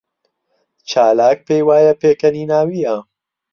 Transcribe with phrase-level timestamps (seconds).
[0.89, 2.95] چالاک پێی وایە پێکەنیناوییە.